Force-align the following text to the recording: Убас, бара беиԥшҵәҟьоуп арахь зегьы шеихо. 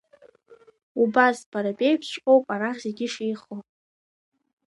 Убас, 1.01 1.37
бара 1.51 1.77
беиԥшҵәҟьоуп 1.77 2.45
арахь 2.53 2.81
зегьы 2.85 3.07
шеихо. 3.13 3.55